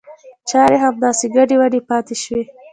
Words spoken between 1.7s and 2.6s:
پاته شوې.